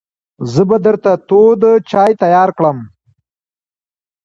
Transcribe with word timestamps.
زه 0.51 0.61
به 0.69 0.77
درته 0.85 1.11
تود 1.27 1.61
چای 1.89 2.11
تیار 2.21 2.49
کړم. 2.57 2.77